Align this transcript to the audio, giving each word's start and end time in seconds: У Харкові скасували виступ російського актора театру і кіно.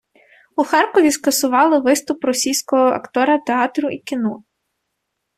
У 0.55 0.63
Харкові 0.63 1.11
скасували 1.11 1.79
виступ 1.79 2.23
російського 2.25 2.83
актора 2.85 3.37
театру 3.39 3.89
і 3.89 3.97
кіно. 3.97 4.43